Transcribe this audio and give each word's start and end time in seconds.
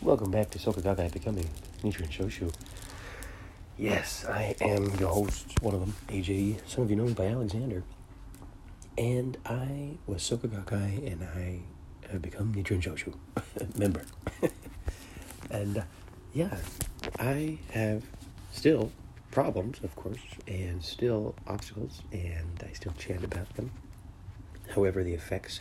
Welcome 0.00 0.30
back 0.30 0.50
to 0.50 0.58
Soka 0.60 0.80
Gaga 0.80 1.08
Becoming 1.08 1.48
Nichiren 1.82 2.10
Shoshu. 2.10 2.54
Yes, 3.76 4.24
I 4.28 4.54
am 4.60 4.94
your 5.00 5.08
host, 5.08 5.60
one 5.60 5.74
of 5.74 5.80
them, 5.80 5.96
AJ. 6.06 6.60
Some 6.68 6.84
of 6.84 6.90
you 6.90 6.96
know 6.96 7.06
me 7.06 7.14
by 7.14 7.26
Alexander. 7.26 7.82
And 8.96 9.36
I 9.44 9.94
was 10.06 10.22
Soka 10.22 10.46
Gakkai, 10.46 11.10
and 11.10 11.24
I 11.24 11.62
have 12.08 12.22
become 12.22 12.54
Nichiren 12.54 12.82
Shoshu 12.82 13.14
member. 13.76 14.04
and 15.50 15.78
uh, 15.78 15.82
yeah, 16.32 16.56
I 17.18 17.58
have 17.72 18.04
still 18.52 18.92
problems, 19.30 19.80
of 19.82 19.94
course, 19.96 20.20
and 20.46 20.84
still 20.84 21.34
obstacles, 21.46 22.02
and 22.12 22.62
I 22.68 22.72
still 22.74 22.92
chant 22.98 23.24
about 23.24 23.54
them. 23.56 23.70
However, 24.74 25.02
the 25.02 25.14
effects 25.14 25.58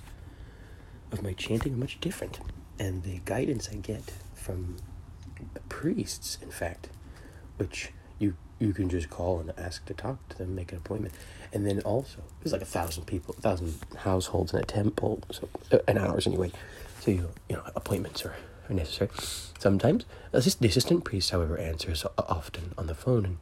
of 1.11 1.23
my 1.23 1.33
chanting 1.33 1.73
are 1.73 1.77
much 1.77 1.99
different, 1.99 2.39
and 2.79 3.03
the 3.03 3.21
guidance 3.25 3.69
I 3.71 3.75
get 3.75 4.11
from 4.33 4.77
priests, 5.69 6.37
in 6.41 6.51
fact, 6.51 6.89
which 7.57 7.91
you 8.19 8.35
you 8.59 8.73
can 8.73 8.89
just 8.89 9.09
call 9.09 9.39
and 9.39 9.51
ask 9.57 9.85
to 9.85 9.93
talk 9.93 10.29
to 10.29 10.37
them, 10.37 10.53
make 10.55 10.71
an 10.71 10.77
appointment, 10.77 11.13
and 11.51 11.65
then 11.65 11.79
also 11.81 12.19
there's 12.41 12.53
like 12.53 12.61
a 12.61 12.65
thousand 12.65 13.05
people, 13.05 13.35
a 13.37 13.41
thousand 13.41 13.73
households 13.97 14.53
in 14.53 14.59
a 14.59 14.63
temple, 14.63 15.21
so 15.31 15.49
uh, 15.71 15.79
an 15.87 15.97
hours 15.97 16.27
anyway. 16.27 16.51
So 17.01 17.09
you 17.09 17.29
you 17.49 17.55
know 17.55 17.63
appointments 17.75 18.23
are, 18.25 18.35
are 18.69 18.73
necessary. 18.75 19.09
Sometimes 19.57 20.05
assist, 20.33 20.61
the 20.61 20.67
assistant 20.67 21.03
priest, 21.03 21.31
however, 21.31 21.57
answers 21.57 22.05
often 22.15 22.75
on 22.77 22.85
the 22.85 22.93
phone, 22.93 23.25
and 23.25 23.37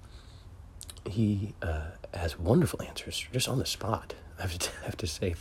he 1.13 1.55
uh, 1.61 1.87
has 2.13 2.39
wonderful 2.39 2.81
answers 2.81 3.27
just 3.33 3.49
on 3.49 3.59
the 3.59 3.65
spot. 3.65 4.13
I 4.37 4.43
have 4.43 4.57
to, 4.57 4.71
have 4.85 4.95
to 4.95 5.07
say. 5.07 5.35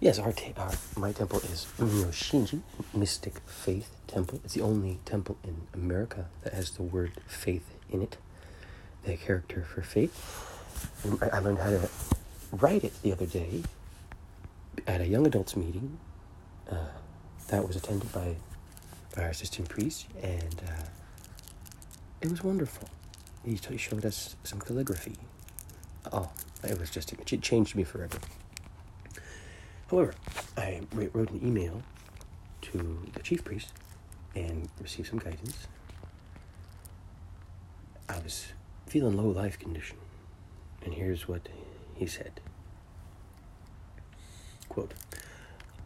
Yes, 0.00 0.18
our, 0.18 0.32
te- 0.32 0.52
our 0.58 0.72
my 0.94 1.12
temple 1.12 1.38
is 1.38 1.66
Umyoshinji, 1.78 2.60
Mystic 2.92 3.40
Faith 3.46 3.96
Temple. 4.06 4.42
It's 4.44 4.52
the 4.52 4.60
only 4.60 4.98
temple 5.06 5.38
in 5.44 5.62
America 5.72 6.26
that 6.42 6.52
has 6.52 6.72
the 6.72 6.82
word 6.82 7.12
faith 7.26 7.70
in 7.88 8.02
it, 8.02 8.18
the 9.04 9.16
character 9.16 9.62
for 9.62 9.80
faith. 9.80 10.12
And 11.04 11.22
I 11.32 11.38
learned 11.38 11.60
how 11.60 11.70
to 11.70 11.88
write 12.50 12.84
it 12.84 13.00
the 13.00 13.12
other 13.12 13.26
day 13.26 13.62
at 14.86 15.00
a 15.00 15.06
young 15.06 15.26
adults 15.26 15.56
meeting 15.56 15.98
uh, 16.72 16.76
that 17.48 17.66
was 17.66 17.76
attended 17.76 18.10
by 18.12 18.36
our 19.16 19.28
assistant 19.28 19.68
priest, 19.68 20.06
and 20.22 20.62
uh, 20.66 20.84
it 22.20 22.30
was 22.30 22.42
wonderful. 22.42 22.88
He 23.44 23.56
t- 23.56 23.76
showed 23.76 24.04
us 24.04 24.36
some 24.44 24.60
calligraphy. 24.60 25.16
Oh, 26.12 26.30
it 26.62 26.78
was 26.78 26.90
just, 26.90 27.12
it 27.12 27.42
changed 27.42 27.74
me 27.74 27.84
forever. 27.84 28.18
However, 29.90 30.14
I 30.56 30.80
wrote 30.92 31.30
an 31.30 31.40
email 31.46 31.82
to 32.62 33.06
the 33.12 33.20
chief 33.20 33.44
priest 33.44 33.72
and 34.34 34.68
received 34.80 35.10
some 35.10 35.18
guidance. 35.18 35.66
I 38.08 38.18
was 38.20 38.52
feeling 38.86 39.16
low 39.16 39.28
life 39.28 39.58
condition, 39.58 39.96
and 40.84 40.94
here's 40.94 41.28
what 41.28 41.48
he 41.94 42.06
said. 42.06 42.40
Quote, 44.68 44.94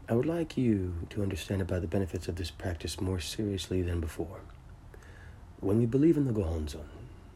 I 0.09 0.15
would 0.15 0.25
like 0.25 0.57
you 0.57 0.95
to 1.11 1.25
understand 1.25 1.61
about 1.61 1.81
the 1.81 1.89
benefits 1.89 2.29
of 2.29 2.37
this 2.37 2.53
practice 2.53 3.01
more 3.01 3.19
seriously 3.19 3.83
than 3.83 3.99
before. 3.99 4.39
When 5.59 5.79
we 5.79 5.87
believe 5.87 6.17
in 6.17 6.27
the 6.27 6.33
Gohonzon, 6.33 6.87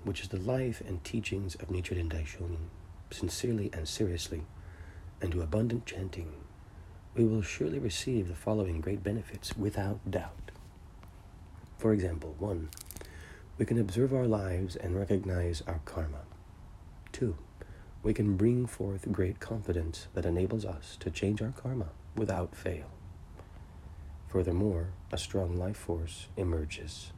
which 0.04 0.20
is 0.20 0.28
the 0.28 0.38
life 0.38 0.80
and 0.86 1.02
teachings 1.02 1.56
of 1.56 1.68
Nichiren 1.70 2.08
Daishonin, 2.08 2.68
sincerely 3.10 3.70
and 3.72 3.88
seriously, 3.88 4.42
and 5.20 5.32
to 5.32 5.42
abundant 5.42 5.84
chanting, 5.84 6.32
we 7.16 7.24
will 7.24 7.42
surely 7.42 7.80
receive 7.80 8.28
the 8.28 8.36
following 8.36 8.80
great 8.80 9.02
benefits 9.02 9.56
without 9.56 10.08
doubt. 10.08 10.52
For 11.76 11.92
example, 11.92 12.36
1. 12.38 12.68
We 13.58 13.66
can 13.66 13.80
observe 13.80 14.14
our 14.14 14.28
lives 14.28 14.76
and 14.76 14.94
recognize 14.94 15.60
our 15.66 15.80
karma. 15.84 16.20
2. 17.10 17.36
We 18.04 18.14
can 18.14 18.36
bring 18.36 18.66
forth 18.66 19.10
great 19.10 19.40
confidence 19.40 20.06
that 20.14 20.24
enables 20.24 20.64
us 20.64 20.96
to 21.00 21.10
change 21.10 21.42
our 21.42 21.50
karma 21.50 21.88
without 22.16 22.54
fail. 22.54 22.86
Furthermore, 24.28 24.88
a 25.12 25.18
strong 25.18 25.56
life 25.56 25.76
force 25.76 26.28
emerges, 26.36 27.12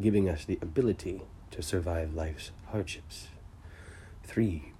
giving 0.00 0.28
us 0.28 0.44
the 0.44 0.58
ability 0.62 1.22
to 1.50 1.62
survive 1.62 2.14
life's 2.14 2.52
hardships. 2.70 3.28
3 4.24 4.72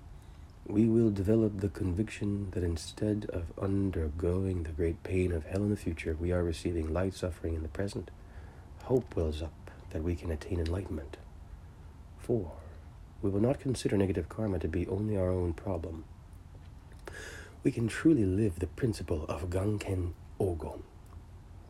we 0.68 0.84
will 0.84 1.10
develop 1.10 1.60
the 1.60 1.70
conviction 1.70 2.50
that 2.50 2.62
instead 2.62 3.26
of 3.32 3.58
undergoing 3.58 4.64
the 4.64 4.72
great 4.72 5.02
pain 5.02 5.32
of 5.32 5.46
hell 5.46 5.62
in 5.62 5.70
the 5.70 5.76
future, 5.76 6.14
we 6.20 6.30
are 6.30 6.44
receiving 6.44 6.92
light 6.92 7.14
suffering 7.14 7.54
in 7.54 7.62
the 7.62 7.68
present. 7.68 8.10
Hope 8.84 9.16
wells 9.16 9.40
up 9.40 9.70
that 9.90 10.02
we 10.02 10.14
can 10.14 10.30
attain 10.30 10.60
enlightenment. 10.60 11.16
4. 12.18 12.52
We 13.22 13.30
will 13.30 13.40
not 13.40 13.60
consider 13.60 13.96
negative 13.96 14.28
karma 14.28 14.58
to 14.58 14.68
be 14.68 14.86
only 14.88 15.16
our 15.16 15.30
own 15.30 15.54
problem. 15.54 16.04
We 17.64 17.72
can 17.72 17.88
truly 17.88 18.24
live 18.24 18.58
the 18.58 18.66
principle 18.66 19.24
of 19.28 19.50
Ganken 19.50 20.12
Ogo, 20.40 20.80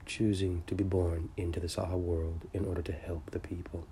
choosing 0.07 0.63
to 0.67 0.75
be 0.75 0.85
born 0.85 1.31
into 1.37 1.61
the 1.61 1.67
Saha 1.67 1.99
world 1.99 2.47
in 2.53 2.65
order 2.65 2.83
to 2.83 2.93
help 2.93 3.31
the 3.31 3.41
people 3.41 3.87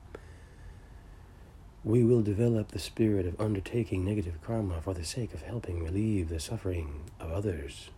we 1.86 2.02
will 2.02 2.20
develop 2.20 2.72
the 2.72 2.80
spirit 2.80 3.26
of 3.26 3.40
undertaking 3.40 4.04
negative 4.04 4.42
karma 4.42 4.80
for 4.80 4.92
the 4.92 5.04
sake 5.04 5.32
of 5.32 5.42
helping 5.42 5.84
relieve 5.84 6.28
the 6.28 6.40
suffering 6.40 7.04
of 7.20 7.30
others. 7.30 7.90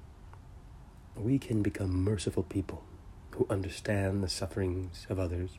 We 1.16 1.38
can 1.38 1.62
become 1.62 2.04
merciful 2.04 2.42
people 2.42 2.84
who 3.30 3.46
understand 3.48 4.22
the 4.22 4.28
sufferings 4.28 5.06
of 5.08 5.18
others 5.18 5.52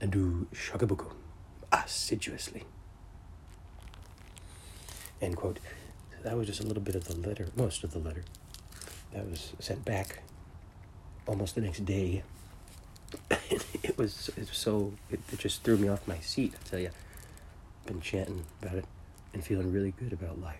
and 0.00 0.10
do 0.10 0.48
shakubuku 0.52 1.12
assiduously. 1.70 2.64
End 5.22 5.36
quote. 5.36 5.60
That 6.24 6.38
was 6.38 6.46
just 6.46 6.60
a 6.60 6.66
little 6.66 6.82
bit 6.82 6.94
of 6.94 7.04
the 7.04 7.14
letter, 7.16 7.48
most 7.54 7.84
of 7.84 7.92
the 7.92 7.98
letter. 7.98 8.24
That 9.12 9.28
was 9.30 9.52
sent 9.60 9.84
back 9.84 10.22
almost 11.26 11.54
the 11.54 11.60
next 11.60 11.84
day. 11.84 12.22
it 13.30 13.96
was 13.98 14.30
it 14.30 14.48
was 14.48 14.56
so 14.56 14.94
it, 15.10 15.20
it 15.30 15.38
just 15.38 15.62
threw 15.62 15.76
me 15.76 15.88
off 15.88 16.08
my 16.08 16.18
seat. 16.20 16.54
I 16.54 16.68
tell 16.68 16.80
you 16.80 16.90
been 17.84 18.00
chanting 18.00 18.44
about 18.62 18.76
it 18.76 18.86
and 19.34 19.44
feeling 19.44 19.70
really 19.70 19.92
good 19.92 20.14
about 20.14 20.40
life. 20.40 20.56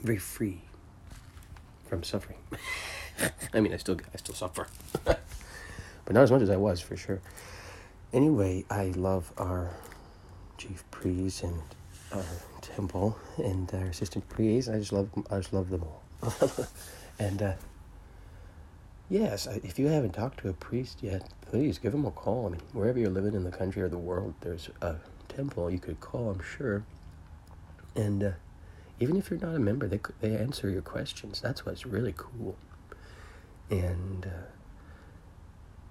Very 0.00 0.18
free 0.18 0.62
from 1.86 2.02
suffering. 2.02 2.38
I 3.54 3.60
mean, 3.60 3.72
I 3.72 3.76
still 3.76 3.96
I 4.12 4.16
still 4.16 4.34
suffer, 4.34 4.66
but 5.04 5.20
not 6.10 6.24
as 6.24 6.32
much 6.32 6.42
as 6.42 6.50
I 6.50 6.56
was 6.56 6.80
for 6.80 6.96
sure. 6.96 7.20
Anyway, 8.12 8.64
I 8.68 8.86
love 8.96 9.32
our 9.38 9.70
chief 10.58 10.82
priest 10.90 11.44
and 11.44 11.62
our 12.10 12.24
temple 12.62 13.18
and 13.36 13.72
our 13.74 13.86
assistant 13.86 14.28
priest. 14.28 14.68
I 14.68 14.78
just 14.78 14.92
love 14.92 15.10
I 15.30 15.36
just 15.36 15.52
love 15.52 15.68
them 15.70 15.84
all. 15.84 16.02
and 17.18 17.42
uh, 17.42 17.52
yes, 19.10 19.46
if 19.46 19.78
you 19.78 19.88
haven't 19.88 20.12
talked 20.12 20.40
to 20.40 20.48
a 20.48 20.52
priest 20.52 21.02
yet, 21.02 21.28
please 21.42 21.78
give 21.78 21.92
them 21.92 22.06
a 22.06 22.10
call. 22.10 22.46
I 22.46 22.50
mean, 22.50 22.60
wherever 22.72 22.98
you're 22.98 23.10
living 23.10 23.34
in 23.34 23.44
the 23.44 23.50
country 23.50 23.82
or 23.82 23.88
the 23.88 23.98
world, 23.98 24.34
there's 24.40 24.70
a 24.80 24.96
temple 25.28 25.70
you 25.70 25.78
could 25.78 26.00
call, 26.00 26.30
I'm 26.30 26.42
sure. 26.42 26.84
And 27.94 28.22
uh, 28.22 28.30
even 29.00 29.16
if 29.16 29.30
you're 29.30 29.40
not 29.40 29.54
a 29.54 29.58
member, 29.58 29.86
they, 29.88 30.00
they 30.20 30.36
answer 30.36 30.70
your 30.70 30.82
questions. 30.82 31.40
That's 31.40 31.66
what's 31.66 31.84
really 31.84 32.14
cool. 32.16 32.56
And 33.70 34.26
uh, 34.26 34.46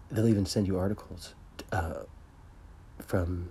they'll 0.09 0.27
even 0.27 0.45
send 0.45 0.67
you 0.67 0.77
articles 0.77 1.33
uh, 1.71 2.03
from 2.99 3.49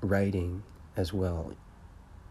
writing 0.00 0.62
as 0.96 1.12
well 1.12 1.52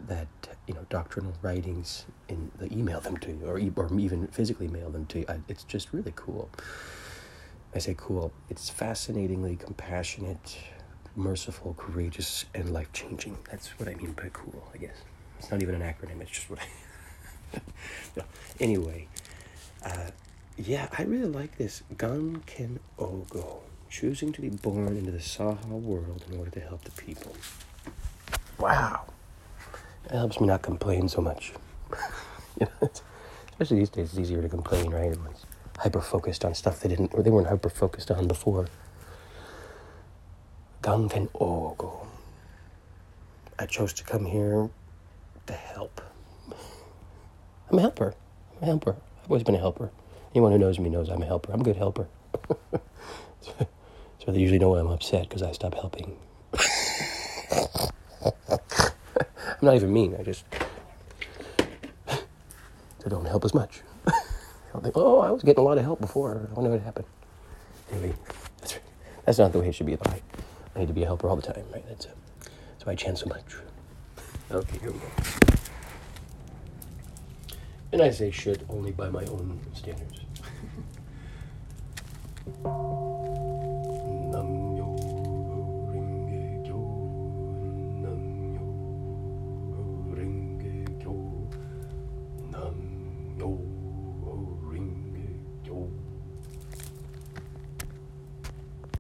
that 0.08 0.28
you 0.68 0.74
know 0.74 0.86
doctrinal 0.90 1.34
writings 1.42 2.06
in 2.28 2.52
they 2.60 2.68
email 2.76 3.00
them 3.02 3.18
to 3.18 3.32
you 3.32 3.46
or, 3.46 3.60
or 3.84 4.00
even 4.00 4.28
physically 4.28 4.68
mail 4.68 4.90
them 4.90 5.06
to 5.06 5.20
you 5.20 5.26
it's 5.48 5.64
just 5.64 5.92
really 5.92 6.14
cool 6.16 6.50
i 7.76 7.80
say 7.80 7.96
cool 7.98 8.32
it's 8.50 8.70
fascinatingly 8.70 9.56
compassionate 9.56 10.58
merciful, 11.16 11.74
courageous, 11.78 12.46
and 12.54 12.72
life 12.72 12.92
changing. 12.94 13.38
That's 13.50 13.68
what 13.80 13.90
I 13.90 13.96
mean 13.96 14.14
by 14.14 14.30
cool, 14.34 14.68
I 14.74 14.78
guess. 14.78 14.96
It's 15.40 15.52
not 15.52 15.62
even 15.62 15.76
an 15.76 15.82
acronym, 15.82 16.22
it's 16.22 16.32
just 16.32 16.50
what 16.50 16.60
I. 16.60 17.60
no. 18.18 18.24
Anyway, 18.60 19.08
uh, 19.86 20.12
yeah, 20.58 20.88
I 20.98 21.04
really 21.04 21.28
like 21.28 21.58
this. 21.58 21.84
Ganken 21.96 22.80
Ogo, 22.98 23.60
choosing 23.90 24.32
to 24.34 24.42
be 24.42 24.50
born 24.50 24.96
into 24.98 25.12
the 25.12 25.20
Saha 25.20 25.68
world 25.68 26.24
in 26.30 26.38
order 26.38 26.52
to 26.52 26.60
help 26.62 26.84
the 26.84 26.92
people. 26.92 27.36
Wow. 28.60 29.06
It 30.06 30.12
helps 30.12 30.40
me 30.40 30.48
not 30.48 30.62
complain 30.62 31.08
so 31.08 31.22
much. 31.22 31.54
you 32.60 32.68
know, 32.82 32.90
especially 33.50 33.80
these 33.80 33.90
days, 33.90 34.10
it's 34.10 34.20
easier 34.20 34.42
to 34.42 34.50
complain, 34.50 34.90
right? 34.90 35.12
Everyone's 35.12 35.46
hyper 35.78 36.02
focused 36.02 36.44
on 36.46 36.54
stuff 36.54 36.80
they 36.80 36.90
didn't, 36.90 37.14
or 37.14 37.24
they 37.24 37.30
weren't 37.30 37.48
hyper 37.48 37.70
focused 37.70 38.12
on 38.12 38.28
before. 38.28 38.68
Ganken 40.82 41.30
Ogo. 41.34 42.08
I 43.60 43.66
chose 43.68 43.94
to 43.94 44.04
come 44.04 44.26
here 44.26 44.70
to 45.46 45.54
help. 45.54 46.02
I'm 47.70 47.78
a 47.78 47.82
helper. 47.82 48.16
I'm 48.58 48.64
a 48.64 48.66
helper. 48.66 48.96
I've 49.24 49.30
always 49.30 49.44
been 49.44 49.56
a 49.56 49.60
helper. 49.60 49.92
Anyone 50.34 50.52
who 50.52 50.58
knows 50.58 50.80
me 50.80 50.90
knows 50.90 51.10
I'm 51.10 51.22
a 51.22 51.26
helper. 51.26 51.54
I'm 51.54 51.62
a 51.62 51.64
good 51.64 51.76
helper. 51.76 52.08
so 53.42 54.32
they 54.32 54.40
usually 54.40 54.60
know 54.60 54.72
when 54.72 54.80
I'm 54.80 54.88
upset 54.88 55.30
because 55.30 55.42
I 55.42 55.52
stop 55.52 55.76
helping. 55.76 56.18
I'm 59.62 59.68
not 59.68 59.76
even 59.76 59.94
mean. 59.94 60.16
I 60.20 60.24
just 60.24 60.44
they 62.08 63.10
don't 63.10 63.26
help 63.26 63.46
as 63.46 63.54
much. 63.54 63.82
think, 64.82 64.98
oh, 64.98 65.20
I 65.20 65.32
was 65.32 65.44
getting 65.44 65.62
a 65.62 65.64
lot 65.64 65.78
of 65.78 65.84
help 65.84 66.02
before. 66.02 66.48
I 66.50 66.54
wonder 66.54 66.72
what 66.72 66.82
happened. 66.82 67.06
Anyway, 67.92 68.14
that's, 68.60 68.80
that's 69.26 69.38
not 69.38 69.52
the 69.52 69.60
way 69.60 69.70
it 69.70 69.76
should 69.76 69.86
be. 69.86 69.96
I, 69.96 70.22
I 70.76 70.80
need 70.80 70.88
to 70.88 70.94
be 70.94 71.04
a 71.04 71.06
helper 71.06 71.28
all 71.28 71.36
the 71.36 71.42
time, 71.42 71.64
right? 71.74 71.86
That's, 71.88 72.08
that's 72.72 72.86
why 72.86 72.94
I 72.94 72.96
chant 72.96 73.18
so 73.20 73.28
much. 73.28 73.44
Okay, 74.50 74.78
here 74.80 74.92
we 74.92 75.00
go. 75.00 75.06
And 77.92 78.02
I 78.02 78.10
say 78.10 78.32
shit 78.32 78.64
only 78.70 78.92
by 78.92 79.10
my 79.10 79.26
own 79.26 79.60
standards. 79.74 80.22